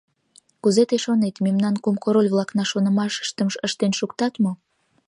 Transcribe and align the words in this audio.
—Кузе 0.61 0.83
тый 0.89 0.99
шонет, 1.05 1.35
мемнан 1.45 1.75
кум 1.83 1.95
король-влакна 2.03 2.63
шонымыштым 2.71 3.47
ыштен 3.67 3.91
шуктат 3.99 4.33
мо? 4.43 4.51